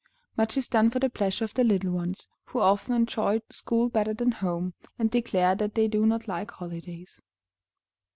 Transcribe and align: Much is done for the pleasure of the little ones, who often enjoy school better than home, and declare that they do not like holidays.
Much 0.35 0.57
is 0.57 0.67
done 0.67 0.89
for 0.89 0.97
the 0.97 1.11
pleasure 1.11 1.45
of 1.45 1.53
the 1.53 1.63
little 1.63 1.91
ones, 1.91 2.27
who 2.45 2.59
often 2.59 2.95
enjoy 2.95 3.39
school 3.51 3.87
better 3.87 4.15
than 4.15 4.31
home, 4.31 4.73
and 4.97 5.11
declare 5.11 5.53
that 5.53 5.75
they 5.75 5.87
do 5.87 6.07
not 6.07 6.27
like 6.27 6.49
holidays. 6.49 7.21